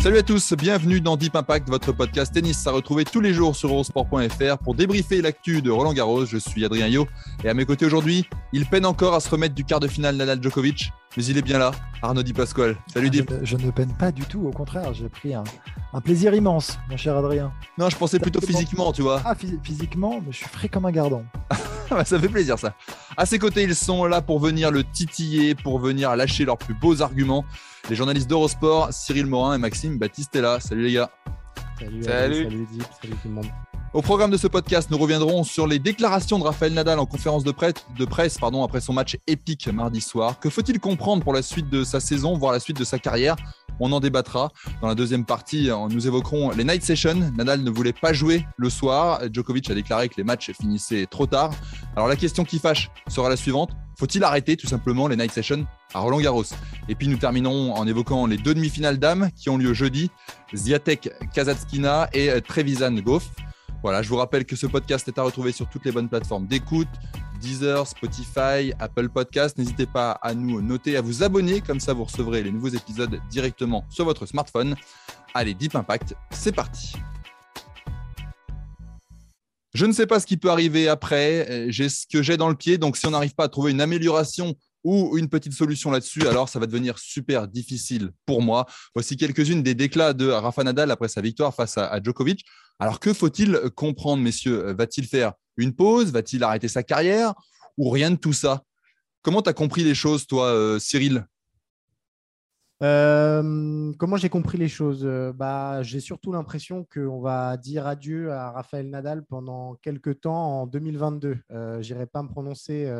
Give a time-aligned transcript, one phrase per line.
[0.00, 3.56] Salut à tous, bienvenue dans Deep Impact, votre podcast tennis à retrouver tous les jours
[3.56, 6.24] sur eurosport.fr pour débriefer l'actu de Roland Garros.
[6.24, 7.08] Je suis Adrien Yo
[7.42, 10.14] et à mes côtés aujourd'hui, il peine encore à se remettre du quart de finale
[10.14, 12.76] Nadal Djokovic, mais il est bien là, Arnaud Di Pasquale.
[12.92, 13.32] Salut Deep.
[13.42, 15.42] Je, ne peine pas du tout, au contraire, j'ai pris un,
[16.00, 17.52] plaisir immense, mon cher Adrien.
[17.76, 19.20] Non, je pensais plutôt physiquement, tu vois.
[19.24, 19.34] Ah,
[19.64, 21.24] physiquement, mais je suis frais comme un gardon.
[22.04, 22.74] ça fait plaisir ça.
[23.16, 26.74] À ses côtés, ils sont là pour venir le titiller, pour venir lâcher leurs plus
[26.74, 27.44] beaux arguments.
[27.88, 30.60] Les journalistes d'Eurosport, Cyril Morin et Maxime Baptiste-là.
[30.60, 31.10] Salut les gars.
[31.78, 32.02] Salut.
[32.02, 32.44] Salut.
[32.44, 32.66] Salut,
[33.00, 33.46] salut tout le monde.
[33.94, 37.44] Au programme de ce podcast, nous reviendrons sur les déclarations de Raphaël Nadal en conférence
[37.44, 40.38] de presse, de presse pardon, après son match épique mardi soir.
[40.38, 43.36] Que faut-il comprendre pour la suite de sa saison, voire la suite de sa carrière?
[43.80, 44.50] On en débattra.
[44.80, 47.32] Dans la deuxième partie, nous évoquerons les night sessions.
[47.36, 49.20] Nadal ne voulait pas jouer le soir.
[49.32, 51.50] Djokovic a déclaré que les matchs finissaient trop tard.
[51.96, 53.70] Alors la question qui fâche sera la suivante.
[53.98, 56.44] Faut-il arrêter tout simplement les night sessions à Roland Garros?
[56.88, 60.10] Et puis nous terminerons en évoquant les deux demi-finales dames qui ont lieu jeudi.
[60.54, 63.30] Ziatek Kazatskina et Trevisan Goff.
[63.82, 66.46] Voilà, je vous rappelle que ce podcast est à retrouver sur toutes les bonnes plateformes
[66.46, 66.88] d'écoute,
[67.40, 69.58] Deezer, Spotify, Apple Podcast.
[69.58, 73.20] N'hésitez pas à nous noter, à vous abonner, comme ça vous recevrez les nouveaux épisodes
[73.30, 74.76] directement sur votre smartphone.
[75.34, 76.94] Allez, Deep Impact, c'est parti.
[79.74, 81.66] Je ne sais pas ce qui peut arriver après.
[81.68, 82.78] J'ai ce que j'ai dans le pied.
[82.78, 86.48] Donc, si on n'arrive pas à trouver une amélioration ou une petite solution là-dessus, alors
[86.48, 88.66] ça va devenir super difficile pour moi.
[88.94, 92.44] Voici quelques-unes des déclats de Rafa Nadal après sa victoire face à Djokovic.
[92.80, 94.72] Alors que faut-il comprendre, messieurs?
[94.72, 97.34] Va-t-il faire une pause Va-t-il arrêter sa carrière
[97.76, 98.62] Ou rien de tout ça?
[99.22, 101.26] Comment tu as compris les choses, toi, euh, Cyril?
[102.82, 105.04] Euh, comment j'ai compris les choses?
[105.04, 110.62] Euh, bah, J'ai surtout l'impression qu'on va dire adieu à Raphaël Nadal pendant quelques temps
[110.62, 111.38] en 2022.
[111.50, 112.90] Je J'irai pas me prononcer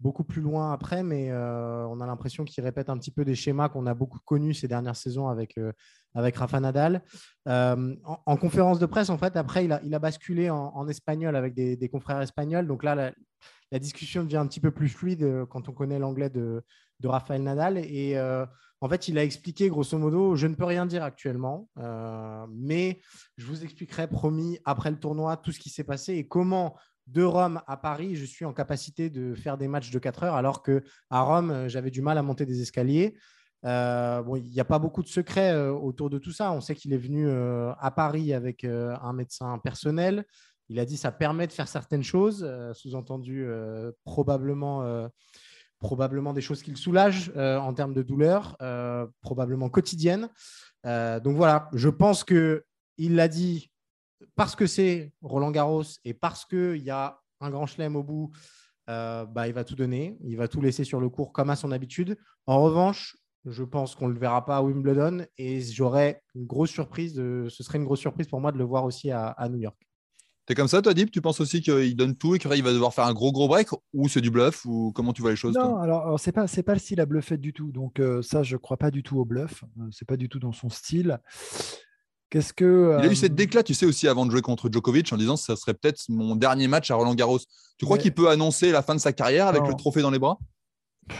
[0.00, 3.68] beaucoup plus loin après, mais on a l'impression qu'il répète un petit peu des schémas
[3.68, 5.58] qu'on a beaucoup connus ces dernières saisons avec,
[6.14, 7.02] avec Rafa Nadal.
[7.48, 11.88] Euh, en, conférence de presse, en fait, après, il a, basculé en, espagnol avec des,
[11.88, 12.66] confrères espagnols.
[12.66, 16.30] Donc là, la, discussion devient un petit peu plus fluide euh, quand on connaît l'anglais
[16.30, 16.62] de,
[17.00, 17.78] de Rafael Nadal.
[17.78, 18.46] Et euh,
[18.80, 21.68] en fait, il a expliqué, grosso modo, je ne peux rien dire actuellement,
[22.50, 23.00] mais
[23.36, 26.76] je vous expliquerai, promis, après le tournoi, tout ce qui s'est passé et comment
[27.06, 30.34] de Rome à Paris, je suis en capacité de faire des matchs de 4 heures,
[30.34, 33.16] alors que à Rome, j'avais du mal à monter des escaliers.
[33.64, 36.52] Euh, bon, il n'y a pas beaucoup de secrets euh, autour de tout ça.
[36.52, 40.24] On sait qu'il est venu euh, à Paris avec un médecin personnel.
[40.68, 43.46] Il a dit ça permet de faire certaines choses, sous-entendu
[44.04, 45.10] probablement,
[45.78, 48.56] probablement des choses qui le soulagent en termes de douleur,
[49.20, 50.30] probablement quotidiennes.
[50.84, 52.64] donc voilà, je pense que
[52.96, 53.70] il l'a dit
[54.36, 58.30] parce que c'est Roland Garros et parce qu'il y a un grand chelem au bout.
[58.86, 61.72] bah, il va tout donner, il va tout laisser sur le cours comme à son
[61.72, 62.16] habitude.
[62.46, 66.70] En revanche, je pense qu'on ne le verra pas à Wimbledon et j'aurais une grosse
[66.70, 67.14] surprise.
[67.14, 69.76] De, ce serait une grosse surprise pour moi de le voir aussi à, New York.
[70.46, 72.92] T'es comme ça, toi, Deep Tu penses aussi qu'il donne tout et qu'il va devoir
[72.92, 75.54] faire un gros gros break ou c'est du bluff ou comment tu vois les choses
[75.54, 77.72] Non, alors, c'est pas c'est pas le style à bluffer du tout.
[77.72, 79.64] Donc euh, ça, je crois pas du tout au bluff.
[79.80, 81.18] Euh, c'est pas du tout dans son style.
[82.28, 84.70] Qu'est-ce que Il a eu cette euh, déclat, tu sais aussi avant de jouer contre
[84.70, 87.40] Djokovic en disant que ça serait peut-être mon dernier match à Roland Garros.
[87.78, 90.18] Tu crois qu'il peut annoncer la fin de sa carrière avec le trophée dans les
[90.18, 90.38] bras?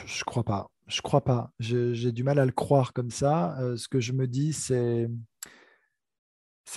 [0.06, 0.68] Je crois pas.
[0.86, 1.50] Je crois pas.
[1.58, 3.58] J'ai du mal à le croire comme ça.
[3.60, 5.08] Euh, ce que je me dis, c'est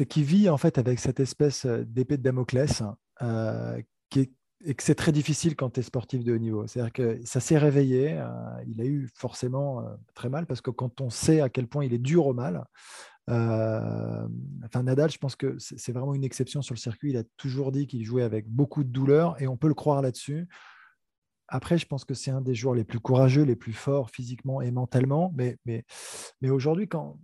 [0.05, 2.83] qu'il vit en fait avec cette espèce euh, d'épée de Damoclès
[3.21, 4.31] euh, qui
[4.65, 6.65] et que c'est très difficile quand tu es sportif de haut niveau.
[6.65, 8.19] C'est-à-dire que ça s'est réveillé.
[8.65, 9.85] il a eu forcément
[10.15, 12.65] très mal parce que quand on sait à quel point il est dur au mal,
[13.27, 17.11] enfin, Nadal, je pense que c'est vraiment une exception sur le circuit.
[17.11, 20.01] Il a toujours dit qu'il jouait avec beaucoup de douleur et on peut le croire
[20.01, 20.47] là-dessus.
[21.47, 24.61] Après, je pense que c'est un des joueurs les plus courageux, les plus forts physiquement
[24.61, 25.33] et mentalement.
[25.35, 25.57] Mais,
[26.43, 27.19] aujourd'hui, quand,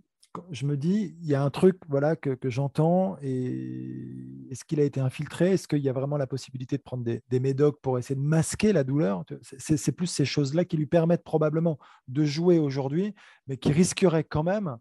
[0.50, 3.16] je me dis, il y a un truc voilà, que, j'entends.
[3.22, 5.52] Et est-ce qu'il a été infiltré?
[5.52, 8.24] Est-ce qu'il y a vraiment la possibilité de prendre des, des médocs pour essayer de
[8.24, 9.24] masquer la douleur?
[9.58, 11.78] C'est, plus ces choses-là qui lui permettent probablement
[12.08, 13.14] de jouer aujourd'hui,
[13.46, 14.78] mais qui risqueraient quand même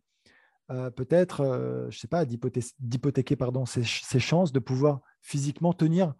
[0.71, 6.13] euh, peut-être, euh, je sais pas, d'hypothéquer pardon, ses, chances de pouvoir physiquement tenir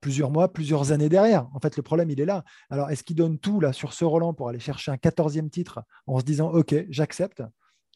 [0.00, 1.48] plusieurs mois, plusieurs années derrière.
[1.54, 2.44] En fait, le problème, il est là.
[2.70, 5.82] Alors, est-ce qu'il donne tout là sur ce Roland pour aller chercher un 14e titre
[6.06, 7.42] en se disant, OK, j'accepte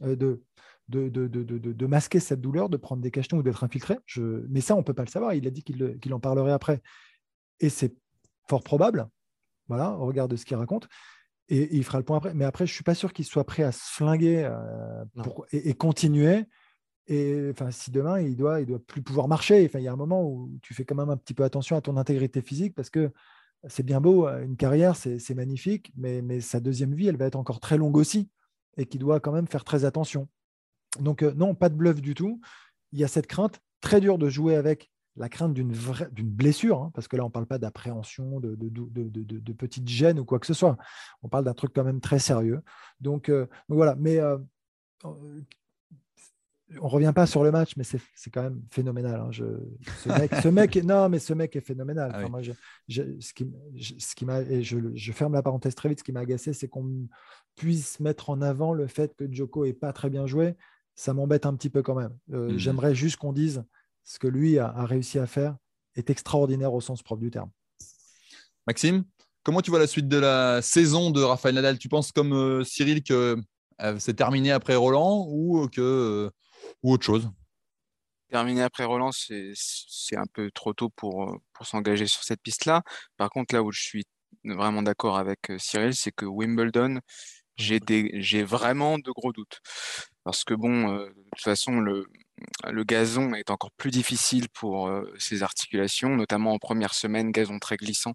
[0.03, 0.43] euh, de,
[0.89, 3.99] de, de, de, masquer cette douleur, de prendre des cachetons ou d'être infiltré?
[4.07, 4.45] Je...
[4.49, 5.35] Mais ça, on ne peut pas le savoir.
[5.35, 6.81] Il a dit qu'il en parlerait après.
[7.61, 7.95] Et c'est
[8.49, 9.09] fort probable.
[9.69, 10.89] Voilà, au regard de ce qu'il raconte.
[11.49, 12.35] Et, il fera le point après.
[12.35, 15.05] Mais après, je ne suis pas sûr qu'il soit prêt à se flinguer euh,
[15.53, 16.45] et, continuer
[17.11, 19.93] et enfin, si demain, il doit, il doit plus pouvoir marcher, enfin, il y a
[19.93, 22.73] un moment où tu fais quand même un petit peu attention à ton intégrité physique
[22.73, 23.11] parce que
[23.67, 27.35] c'est bien beau, euh, une carrière, c'est magnifique, mais, sa deuxième vie, elle va être
[27.35, 28.31] encore très longue aussi
[28.77, 30.29] et qui doit quand même faire très attention.
[31.01, 32.41] Donc, euh, non, pas de bluff du tout.
[32.93, 35.73] Il y a cette crainte, très dur de jouer avec la crainte d'une
[36.31, 40.25] blessure, hein, parce que là, on ne parle pas d'appréhension, de, de, de, gênes ou
[40.25, 40.79] quoi que ce soit.
[41.23, 42.63] On parle d'un truc quand même très sérieux.
[43.01, 44.21] Donc, euh, voilà, mais
[46.81, 49.21] on revient pas sur le match, mais c'est quand même phénoménal.
[49.21, 49.31] Hein.
[49.33, 52.13] ce, mec, non, mais ce mec est phénoménal.
[52.15, 52.43] Ah
[52.89, 53.51] ce qui,
[53.99, 56.01] ce m'a, et je, ferme la parenthèse très vite.
[56.01, 57.09] Ce qui m'a agacé, c'est qu'on
[57.57, 60.55] puisse mettre en avant le fait que Joko est pas très bien joué.
[60.95, 62.17] Ça m'embête un petit peu quand même.
[62.33, 62.59] Euh, mhm.
[62.59, 63.65] J'aimerais juste qu'on dise
[64.05, 65.57] ce que lui a, réussi à faire
[65.97, 67.51] est extraordinaire au sens propre du terme.
[68.67, 69.05] Maxime,
[69.43, 71.79] comment tu vois la suite de la saison de Rafael Nadal?
[71.79, 73.37] Tu penses comme euh, Cyril que
[73.83, 76.31] euh, c'est terminé après Roland ou que
[76.83, 77.31] ou autre chose
[78.31, 82.83] Terminer après Roland, c'est un peu trop tôt pour, pour s'engager sur cette piste-là.
[83.17, 84.05] Par contre, là où je suis
[84.45, 87.01] vraiment d'accord avec euh, Cyril, c'est que Wimbledon,
[87.57, 89.61] j'ai vraiment de gros doutes.
[90.25, 92.07] Parce que bon, euh, de toute façon, le,
[92.71, 97.59] le gazon est encore plus difficile pour euh, ses articulations, notamment en première semaine, gazon
[97.59, 98.15] très glissant.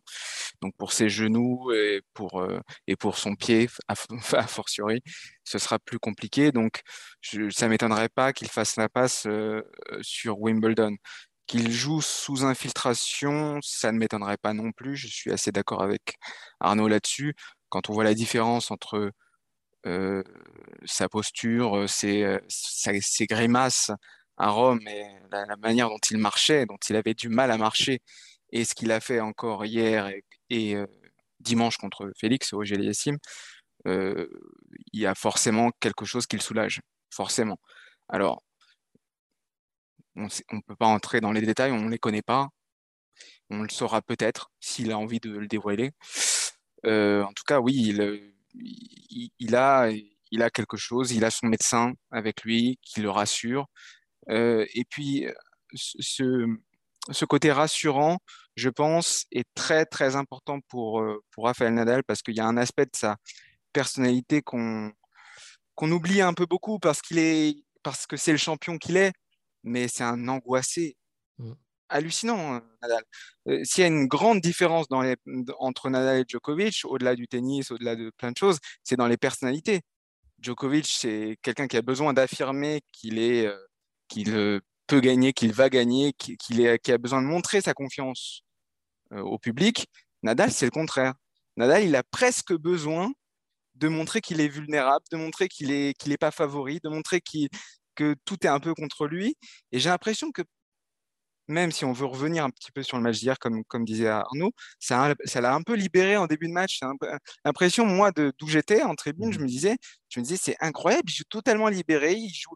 [0.62, 3.96] Donc pour ses genoux et pour, euh, et pour son pied, a,
[4.48, 5.02] fortiori,
[5.44, 6.52] ce sera plus compliqué.
[6.52, 6.82] Donc
[7.52, 9.62] ça m'étonnerait pas qu'il fasse la passe euh,
[10.02, 10.96] sur Wimbledon.
[11.48, 14.96] Qu'il joue sous infiltration, ça ne m'étonnerait pas non plus.
[14.96, 16.16] Je suis assez d'accord avec
[16.60, 17.36] Arnaud là-dessus.
[17.70, 19.12] Quand on voit la différence entre
[20.86, 23.92] sa posture, ses, ses, grimaces
[24.38, 28.02] à Rome et la, manière dont il marchait, dont il avait du mal à marcher,
[28.52, 30.12] et ce qu'il a fait encore hier
[30.50, 30.86] et, euh,
[31.40, 33.18] dimanche contre Félix au Géliassim,
[33.88, 34.28] euh,
[34.94, 37.60] il y a forcément quelque chose qui le soulage, forcément.
[38.10, 38.44] Alors,
[40.16, 42.50] on ne peut pas entrer dans les détails, on ne les connaît pas.
[43.50, 45.92] On le saura peut-être s'il a envie de le dévoiler.
[46.86, 49.90] Euh, en tout cas, oui, il, il, a,
[50.32, 53.68] il a quelque chose, il a son médecin avec lui qui le rassure.
[54.30, 55.28] Euh, et puis,
[55.74, 56.46] ce,
[57.26, 58.20] côté rassurant,
[58.56, 62.48] je pense, est très, très important pour, euh, pour Rafael Nadal parce qu'il y a
[62.48, 63.18] un aspect de sa
[63.74, 64.92] personnalité qu'on
[65.76, 69.12] qu'on oublie un peu beaucoup parce qu'il est parce que c'est le champion qu'il est,
[69.64, 70.96] mais c'est un angoissé
[71.38, 71.52] mm.
[71.90, 73.04] Hallucinant, hein, Nadal.
[73.48, 74.88] Euh, s'il y a une grande différence
[75.60, 79.18] entre Nadal et Djokovic, au-delà du tennis, au-delà de plein de choses, c'est dans les
[79.18, 79.82] personnalités.
[80.40, 83.50] Djokovic, c'est quelqu'un qui a besoin d'affirmer qu'il est,
[84.08, 88.42] qu'il euh, peut gagner, qu'il va gagner, qu'il a besoin de montrer sa confiance
[89.14, 89.88] euh, au public.
[90.24, 91.14] Nadal, c'est le contraire.
[91.58, 93.12] Nadal, il a presque besoin
[93.76, 97.22] de montrer qu'il est vulnérable, de montrer qu'il n'est qu'il pas favori, de montrer
[97.96, 99.38] que tout est un peu contre lui.
[99.72, 100.44] Et j'ai l'impression que
[101.48, 104.08] même si on veut revenir un petit peu sur le match d'hier, comme, comme disait
[104.08, 106.80] Arnaud, ça, ça l'a un peu libéré en début de match.
[107.44, 109.42] L'impression, moi, d'où j'étais en tribune, je mmh.
[109.42, 109.78] me disais,
[110.10, 112.56] je me disais, c'est incroyable, il joue totalement libéré, il joue,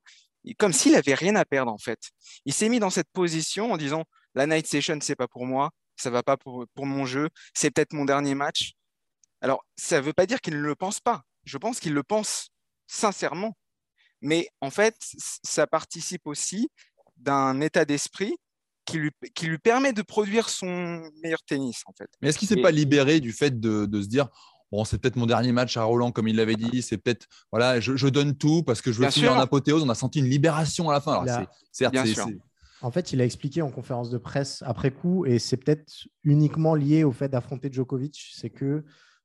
[0.57, 1.99] comme s'il avait rien à perdre en fait.
[2.45, 5.71] Il s'est mis dans cette position en disant la night session c'est pas pour moi,
[5.95, 8.73] ça va pas pour, pour mon jeu, c'est peut-être mon dernier match.
[9.41, 11.23] Alors ça ne veut pas dire qu'il ne le pense pas.
[11.43, 12.49] Je pense qu'il le pense
[12.87, 13.57] sincèrement.
[14.21, 14.95] Mais en fait,
[15.43, 16.69] ça participe aussi
[17.17, 18.35] d'un état d'esprit
[18.89, 22.09] qui lui, qui lui permet de produire son meilleur tennis en fait.
[22.21, 24.29] Mais est-ce qu'il s'est pas libéré du fait de, de se dire
[24.71, 26.81] bon, c'est peut-être mon dernier match à Roland, comme il l'avait dit.
[26.81, 29.83] C'est peut-être, voilà, je, donne tout parce que je veux finir en apothéose.
[29.83, 31.25] On a senti une libération à la fin.
[31.71, 31.95] certes,
[32.81, 36.75] En fait, il a expliqué en conférence de presse après coup, et c'est peut-être uniquement
[36.75, 38.83] lié au fait d'affronter Djokovic, c'est que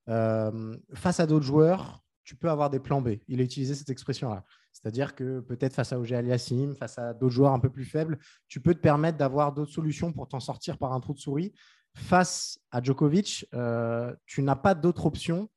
[0.09, 3.17] euh, face à d'autres joueurs, tu peux avoir des plans B.
[3.29, 4.45] Il a utilisé cette expression-là.
[4.75, 8.19] C'est-à-dire que peut-être face à Ogé Aliassim, face à d'autres joueurs un peu plus faibles,
[8.49, 11.55] tu peux te permettre d'avoir d'autres solutions pour t'en sortir par un trou de souris
[11.95, 15.49] face à Djokovic, euh, tu n'as pas d'autre option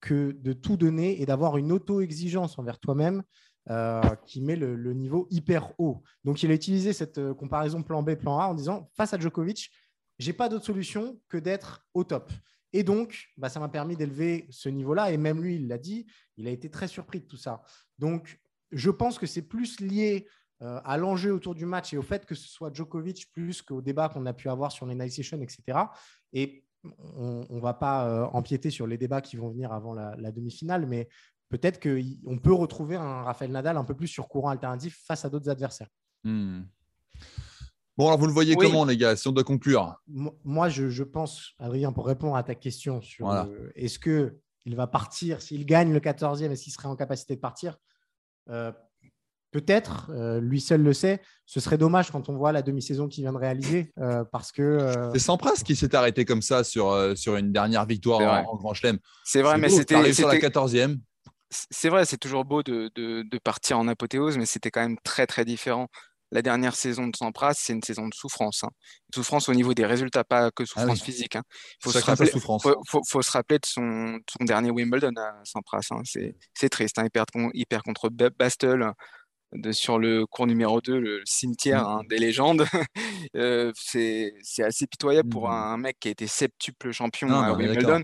[0.00, 3.22] que de tout donner et d'avoir une auto-exigence envers toi-même
[3.70, 6.02] euh, qui met le, niveau hyper haut.
[6.24, 9.18] Donc, il a utilisé cette euh, comparaison plan B, plan A en disant face à
[9.18, 9.70] Djokovic,
[10.18, 12.32] j'ai pas d'autre solution que d'être au top.
[12.72, 15.12] Et donc, bah, ça m'a permis d'élever ce niveau-là.
[15.12, 17.62] Et même lui, il l'a dit, il a été très surpris de tout ça.
[17.98, 18.40] Donc,
[18.72, 20.26] je pense que c'est plus lié
[20.60, 24.08] à l'enjeu autour du match et au fait que ce soit Djokovic plus qu'au débat
[24.08, 25.78] qu'on a pu avoir sur les night sessions, etc.
[26.32, 26.64] Et
[27.16, 31.08] on ne va pas empiéter sur les débats qui vont venir avant la, demi-finale, mais
[31.48, 35.30] peut-être qu'on peut retrouver un Rafael Nadal un peu plus sur courant alternatif face à
[35.30, 35.88] d'autres adversaires.
[36.24, 36.62] Hmm.
[37.98, 39.94] Bon, alors vous le voyez comment, les gars, si on doit conclure?
[40.06, 43.30] Moi, je, pense, Adrien, pour répondre à ta question sur
[43.74, 47.76] est-ce qu'il va partir, s'il gagne le 14e, est-ce qu'il serait en capacité de partir?
[47.76, 47.91] euh,
[49.52, 51.20] Peut-être, euh, lui seul le sait.
[51.44, 55.10] Ce serait dommage quand on voit la demi-saison qu'il vient de réaliser euh, parce que.
[55.12, 58.98] C'est Sampras qui s'est arrêté comme ça sur, sur une dernière victoire en, Grand Chelem.
[59.24, 60.12] C'est vrai, mais c'était.
[60.14, 60.98] sur la 14e.
[61.50, 64.96] C'est vrai, c'est toujours beau de, de, de, partir en apothéose, mais c'était quand même
[65.04, 65.88] très très différent
[66.32, 68.64] la dernière saison de Sampras, c'est une saison de souffrance.
[68.64, 68.70] Hein.
[69.14, 71.36] Souffrance au niveau des résultats, pas que ah souffrance physique.
[71.36, 71.42] Hein.
[71.50, 72.30] Il faut, se rappeler,
[73.06, 75.86] faut, se rappeler de son, dernier Wimbledon à Sampras.
[75.90, 76.00] Hein.
[76.04, 76.98] C'est triste.
[77.04, 77.10] Il
[77.66, 78.92] perd, contre Bastel
[79.52, 82.06] de, sur le cours numéro 2, le cimetière mmh.
[82.08, 82.66] des légendes.
[83.36, 85.52] Euh, c'est assez pitoyable pour mmh.
[85.52, 88.02] un, mec qui a été septuple champion à Wimbledon.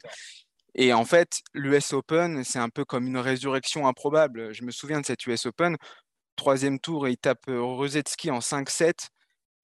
[0.74, 4.54] Et en fait, l'US Open, c'est un peu comme une résurrection improbable.
[4.54, 5.76] Je me souviens de cette US Open
[6.38, 9.08] troisième tour et il tape Rosetsky en 5-7.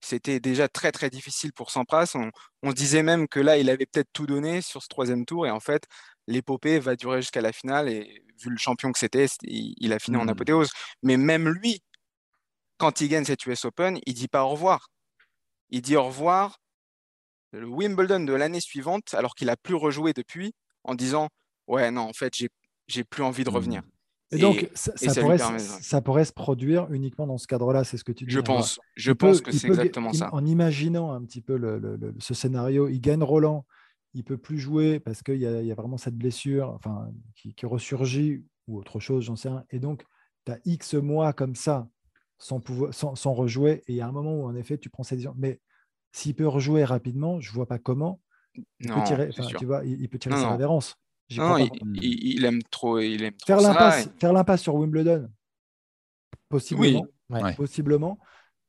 [0.01, 2.11] C'était déjà très très difficile pour Sampras.
[2.13, 2.29] On,
[2.61, 5.47] on disait même que là, il avait peut-être tout donné sur ce troisième tour.
[5.47, 5.87] Et en fait,
[6.27, 7.89] l'épopée va durer jusqu'à la finale.
[7.89, 10.29] Et vu le champion que c'était, il, a fini en mmh.
[10.29, 10.71] apothéose.
[11.01, 11.81] Mais même lui,
[12.77, 14.89] quand il gagne cette US Open, il dit pas au revoir.
[15.69, 16.59] Il dit au revoir
[17.51, 20.53] le Wimbledon de l'année suivante, alors qu'il a plus rejoué depuis,
[20.83, 21.29] en disant
[21.67, 22.33] Ouais, non, en fait,
[22.87, 23.81] j'ai plus envie de revenir.
[23.81, 23.94] Mmh.
[24.31, 28.33] Et donc, ça, pourrait, se produire uniquement dans ce cadre-là, c'est ce que tu dis.
[28.33, 30.33] Je pense, je pense que c'est exactement ça.
[30.33, 31.59] En imaginant un petit peu
[32.19, 33.65] ce scénario, il gagne Roland,
[34.13, 38.79] il peut plus jouer parce qu'il y, a vraiment cette blessure enfin, qui, ressurgit ou
[38.79, 39.63] autre chose, j'en sais rien.
[39.69, 40.03] Et donc,
[40.45, 41.87] tu as X mois comme ça
[42.39, 43.83] sans, pouvoir, sans, rejouer.
[43.87, 45.35] Et il y a un moment où, en effet, tu prends cette décision.
[45.37, 45.59] Mais
[46.11, 48.21] s'il peut rejouer rapidement, je ne vois pas comment.
[48.79, 50.95] Il peut tirer, tu vois, il, peut tirer sa révérence.
[51.31, 51.57] Non,
[52.01, 55.27] il, aime trop, il aime faire l'impasse, faire l'impasse sur Wimbledon,
[56.49, 57.07] possiblement,
[57.55, 58.19] possiblement.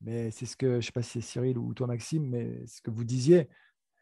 [0.01, 2.81] Mais c'est ce que je sais pas si c'est Cyril ou toi Maxime, mais ce
[2.81, 3.49] que vous disiez.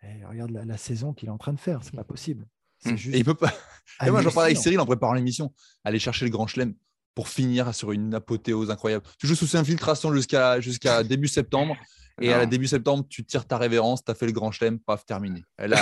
[0.02, 2.46] Eh, regarde la, saison qu'il est en train de faire, c'est pas possible.
[2.84, 2.94] Hmm.
[3.12, 3.52] Et il peut pas.
[4.06, 5.52] Et moi, j'en parlais avec Cyril en préparant l'émission.
[5.82, 6.74] Aller chercher le Grand Chelem
[7.14, 9.06] pour finir sur une apothéose incroyable.
[9.18, 11.76] Tu joues sous infiltration jusqu'à jusqu'à début septembre.
[12.20, 14.78] Et à la début septembre, tu tires ta révérence, tu as fait le grand chelem,
[14.78, 15.42] paf, terminé.
[15.62, 15.80] Et là,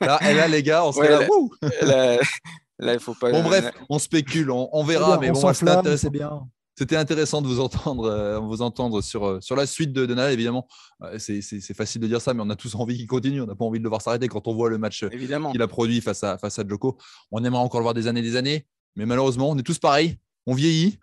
[0.00, 2.18] là, les gars, on serait là,
[2.78, 3.30] là, il faut pas.
[3.32, 6.42] Bon, bref, on spécule, on, verra, mais bon, c'est bien.
[6.80, 10.14] C'était intéressant de vous entendre, euh, vous entendre sur, euh, sur la suite de, de
[10.14, 10.66] Nadal, évidemment.
[11.02, 13.42] Euh, c'est facile de dire ça, mais on a tous envie qu'il continue.
[13.42, 15.68] On n'a pas envie de le voir s'arrêter quand on voit le match qu'il a
[15.68, 16.96] produit face à, face à Djoko.
[17.32, 20.16] On aimerait encore le voir des années des années, mais malheureusement, on est tous pareils.
[20.46, 20.98] On vieillit,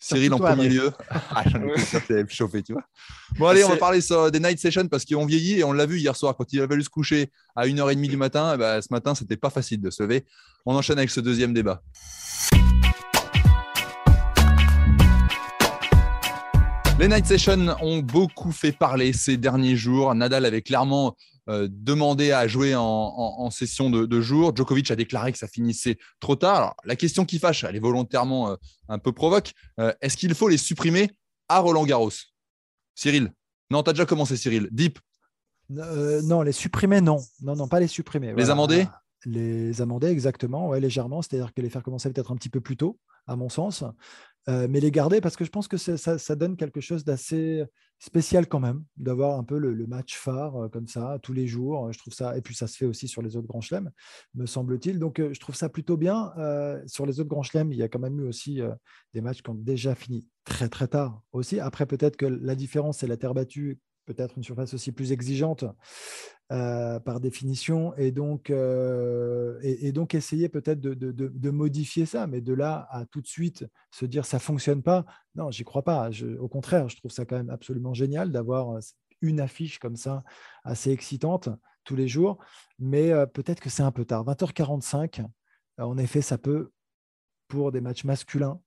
[0.00, 0.92] Cyril en premier lieu.
[1.30, 2.82] Ah, j'en ai chauffé, tu vois.
[3.38, 5.86] Bon, allez, on va parler sur des night sessions parce qu'on vieillit et on l'a
[5.86, 8.52] vu hier soir quand il a fallu se coucher à 1h30 du matin.
[8.54, 10.24] Eh ben, ce matin, c'était pas facile de se lever.
[10.66, 11.82] On enchaîne avec ce deuxième débat.
[16.98, 20.12] Les night sessions ont beaucoup fait parler ces derniers jours.
[20.16, 24.54] Nadal avait clairement euh, demandé à jouer en, session de, jour.
[24.54, 26.56] Djokovic a déclaré que ça finissait trop tard.
[26.56, 28.56] Alors, la question qui fâche, elle est volontairement euh,
[28.88, 29.52] un peu provoque.
[29.80, 31.10] Euh, est-ce qu'il faut les supprimer
[31.48, 32.10] à Roland Garros?
[32.94, 33.32] Cyril?
[33.70, 34.68] Non, tu as déjà commencé, Cyril.
[34.70, 34.98] Deep?
[35.70, 37.18] Non, les supprimer, non.
[37.42, 38.34] Non, non, pas les supprimer.
[38.36, 38.86] Les amender?
[39.30, 41.20] Les amender, exactement, ouais, légèrement.
[41.20, 43.84] C'est-à-dire que les faire commencer peut-être un petit peu plus tôt, à mon sens.
[44.48, 47.64] Euh, mais les garder parce que je pense que ça, donne quelque chose d'assez
[47.98, 51.92] spécial quand même, d'avoir un peu le, match phare euh, comme ça tous les jours.
[51.92, 53.90] Je trouve ça, et puis ça se fait aussi sur les autres grands chelems,
[54.34, 54.98] me semble-t-il.
[54.98, 56.32] Donc euh, je trouve ça plutôt bien.
[56.86, 58.60] sur les autres grands chelems, il y a quand même eu aussi
[59.12, 61.60] des matchs qui ont déjà fini très très tard aussi.
[61.60, 63.78] Après, peut-être que la différence, c'est la terre battue
[64.08, 65.64] peut-être une surface aussi plus exigeante
[66.50, 73.04] euh, par définition, et donc, euh, essayer peut-être de, modifier ça, mais de là à
[73.04, 76.10] tout de suite se dire ça fonctionne pas, non, j'y crois pas.
[76.40, 78.80] au contraire, je trouve ça quand même absolument génial d'avoir euh,
[79.20, 80.24] une affiche comme ça,
[80.64, 81.50] assez excitante
[81.84, 82.38] tous les jours,
[82.78, 84.24] mais peut-être que c'est un peu tard.
[84.24, 85.26] 20h45,
[85.78, 86.70] en effet, ça peut,
[87.48, 88.60] pour des matchs masculins,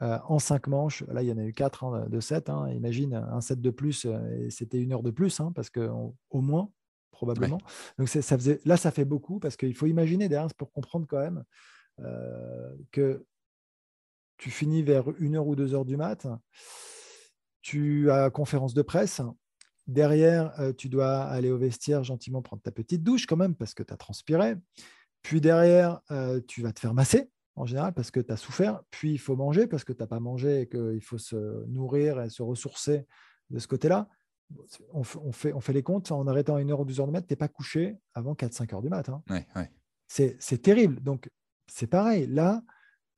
[0.00, 1.02] euh, en cinq manches.
[1.08, 2.50] Là, il y en a eu quatre hein, de 7.
[2.50, 2.70] Hein.
[2.70, 5.90] Imagine un set de plus euh, et c'était une heure de plus, hein, parce que
[6.30, 6.70] au moins,
[7.10, 7.58] probablement.
[7.98, 11.18] Donc ça faisait, là, ça fait beaucoup parce qu'il faut imaginer derrière, pour comprendre quand
[11.18, 11.42] même
[11.98, 13.24] euh, que
[14.36, 16.28] tu finis vers une heure ou deux heures du mat.
[17.62, 19.20] Tu as conférence de presse.
[19.88, 23.82] Derrière, tu dois aller au vestiaire gentiment prendre ta petite douche quand même parce que
[23.82, 24.54] tu as transpiré.
[25.22, 26.00] Puis derrière,
[26.46, 29.36] tu vas te faire masser en général parce que tu as souffert, puis il faut
[29.36, 33.04] manger parce que tu n'as pas mangé et qu'il faut se nourrir et se ressourcer
[33.50, 34.08] de ce côté-là.
[34.94, 37.32] On, fait, on fait les comptes, en arrêtant à 1h ou 2h du mat, tu
[37.32, 39.08] n'es pas couché avant 4-5 heures du mat.
[39.08, 39.22] Hein.
[40.06, 41.02] C'est terrible.
[41.02, 41.28] Donc,
[41.66, 42.26] c'est pareil.
[42.26, 42.62] Là,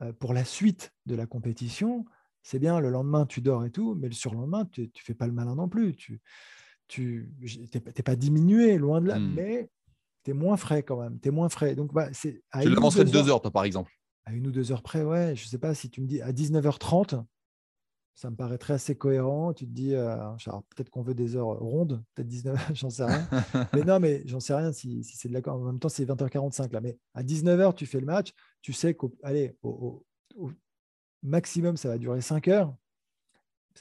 [0.03, 2.05] euh, pour la suite de la compétition,
[2.43, 5.29] c'est bien, le lendemain, tu dors et tout, mais le surlendemain, tu ne fais pas
[5.29, 5.95] le malin non plus.
[6.89, 9.35] Tu n'es pas diminué, loin de là, hmm.
[9.35, 9.71] mais
[10.25, 11.21] tu es moins frais quand même.
[11.21, 11.77] Tu es moins frais.
[11.77, 13.93] Donc, bah, tu l'avancerais de deux heures, toi, par exemple
[14.25, 15.35] À une ou deux heures près, ouais.
[15.35, 17.25] Je ne sais pas si tu me dis à 19h30,
[18.21, 19.55] ça me paraîtrait assez cohérent.
[19.55, 20.17] Tu te dis, euh,
[20.69, 23.27] peut-être qu'on veut des heures rondes, peut-être 19h, j'en sais rien.
[23.73, 25.57] mais non, mais j'en sais rien si, c'est de l'accord.
[25.57, 26.81] En même temps, c'est 20h45 là.
[26.83, 29.15] Mais à 19h, tu fais le match, tu sais qu'au
[29.63, 30.05] au,
[31.23, 32.75] maximum, ça va durer 5 heures.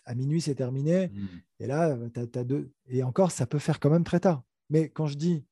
[0.06, 1.10] À minuit, c'est terminé.
[1.10, 1.28] Mmh.
[1.60, 2.72] Et là, tu as, deux.
[2.88, 4.44] Et encore, ça peut faire quand même très tard.
[4.70, 5.44] Mais quand je dis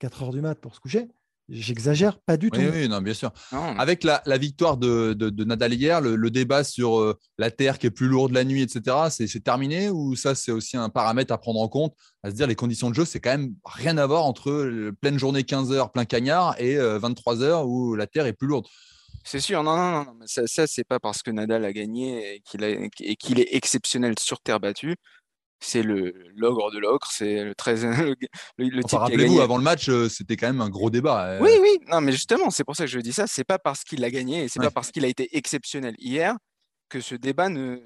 [0.00, 1.08] 4 heures du mat pour se coucher,
[1.50, 2.58] J'exagère pas du tout.
[2.58, 3.30] Oui, non, bien sûr.
[3.52, 8.08] Avec la, victoire de, Nadal hier, le, débat sur euh, la terre qui est plus
[8.08, 11.68] lourde la nuit, etc., c'est terminé ou ça, c'est aussi un paramètre à prendre en
[11.68, 14.90] compte À se dire, les conditions de jeu, c'est quand même rien à voir entre
[15.02, 18.48] pleine journée 15 heures, plein cagnard, et 23 euh, heures où la terre est plus
[18.48, 18.66] lourde?
[19.22, 23.16] C'est sûr, non, non, non, ça, ça c'est pas parce que Nadal a gagné et
[23.16, 24.96] qu'il est exceptionnel sur terre battue
[25.60, 28.14] c'est le l'ogre de l'ogre, c'est le très le,
[28.58, 31.26] le Rappelez-vous, avant le match, euh, c'était quand même un gros débat.
[31.26, 31.40] Euh.
[31.40, 33.26] Oui, oui, non, mais justement, c'est pour ça que je dis ça.
[33.26, 36.36] C'est pas parce qu'il a gagné, et c'est pas parce qu'il a été exceptionnel hier
[36.88, 37.80] que ce débat ne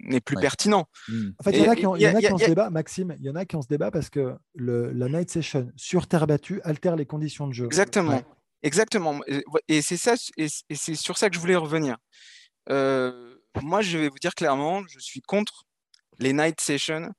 [0.00, 0.88] n'est plus pertinent.
[1.08, 1.30] Hmm.
[1.38, 3.44] En fait, il y, en a qui ont, se débat, Maxime, il y en a
[3.44, 7.06] qui ont ce débat parce que le, la night session sur terre battue altère les
[7.06, 7.66] conditions de jeu.
[7.66, 8.20] Exactement,
[8.64, 9.20] exactement.
[9.68, 11.96] Et c'est ça, et c'est sur ça que je voulais revenir.
[12.68, 15.64] Euh, moi, je vais vous dire clairement, je suis contre
[16.22, 17.12] les night sessions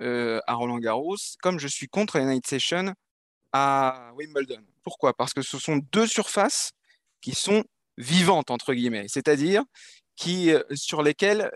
[0.00, 2.94] euh, à Roland Garros, comme je suis contre les night sessions
[3.52, 4.62] à Wimbledon.
[4.82, 5.14] Pourquoi?
[5.14, 6.72] Parce que ce sont deux surfaces
[7.20, 7.64] qui sont
[7.96, 9.64] vivantes, entre guillemets, c'est-à-dire
[10.14, 11.50] qui, euh, sur lesquelles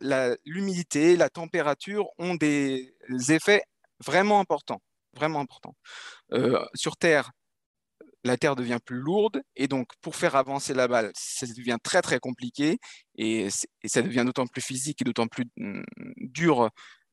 [0.44, 2.94] l'humidité, la, température ont des
[3.28, 3.62] effets
[4.00, 4.80] vraiment importants.
[5.14, 5.76] Vraiment importants.
[6.32, 7.32] Euh, sur Terre,
[8.24, 12.02] la terre devient plus lourde et donc pour faire avancer la balle, ça devient très
[12.02, 12.78] très compliqué
[13.16, 13.48] et,
[13.84, 15.82] ça devient d'autant plus physique et d'autant plus mm,
[16.18, 16.70] dur